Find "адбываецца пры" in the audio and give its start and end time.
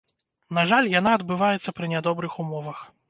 1.17-1.91